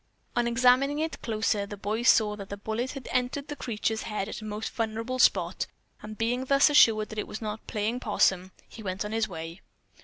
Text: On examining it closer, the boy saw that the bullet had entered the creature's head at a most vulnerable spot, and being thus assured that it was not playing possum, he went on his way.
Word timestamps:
On 0.35 0.47
examining 0.47 0.97
it 0.97 1.21
closer, 1.21 1.67
the 1.67 1.77
boy 1.77 2.01
saw 2.01 2.35
that 2.35 2.49
the 2.49 2.57
bullet 2.57 2.93
had 2.93 3.07
entered 3.11 3.49
the 3.49 3.55
creature's 3.55 4.01
head 4.01 4.27
at 4.27 4.41
a 4.41 4.45
most 4.45 4.71
vulnerable 4.71 5.19
spot, 5.19 5.67
and 6.01 6.17
being 6.17 6.45
thus 6.45 6.71
assured 6.71 7.09
that 7.09 7.19
it 7.19 7.27
was 7.27 7.39
not 7.39 7.67
playing 7.67 7.99
possum, 7.99 8.51
he 8.67 8.81
went 8.81 9.05
on 9.05 9.11
his 9.11 9.27
way. 9.29 9.61